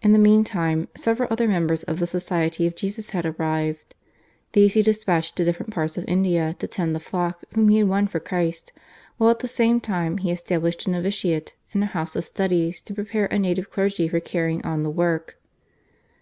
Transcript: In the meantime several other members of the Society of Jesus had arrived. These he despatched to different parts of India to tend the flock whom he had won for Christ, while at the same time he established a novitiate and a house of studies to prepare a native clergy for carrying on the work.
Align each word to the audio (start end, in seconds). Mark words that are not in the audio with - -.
In 0.00 0.12
the 0.12 0.18
meantime 0.18 0.88
several 0.96 1.28
other 1.30 1.46
members 1.46 1.82
of 1.82 1.98
the 1.98 2.06
Society 2.06 2.66
of 2.66 2.74
Jesus 2.74 3.10
had 3.10 3.26
arrived. 3.26 3.94
These 4.52 4.72
he 4.72 4.80
despatched 4.80 5.36
to 5.36 5.44
different 5.44 5.74
parts 5.74 5.98
of 5.98 6.06
India 6.08 6.56
to 6.58 6.66
tend 6.66 6.94
the 6.94 6.98
flock 7.00 7.44
whom 7.52 7.68
he 7.68 7.76
had 7.76 7.88
won 7.88 8.06
for 8.06 8.18
Christ, 8.18 8.72
while 9.18 9.28
at 9.28 9.40
the 9.40 9.46
same 9.48 9.78
time 9.78 10.16
he 10.16 10.30
established 10.30 10.86
a 10.86 10.90
novitiate 10.90 11.54
and 11.74 11.82
a 11.84 11.88
house 11.88 12.16
of 12.16 12.24
studies 12.24 12.80
to 12.80 12.94
prepare 12.94 13.26
a 13.26 13.38
native 13.38 13.68
clergy 13.70 14.08
for 14.08 14.20
carrying 14.20 14.64
on 14.64 14.84
the 14.84 14.90
work. 14.90 15.38